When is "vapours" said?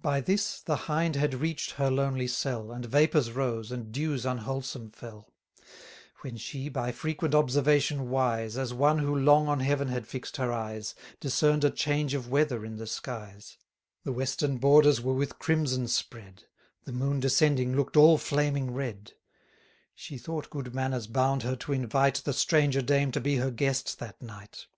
2.86-3.32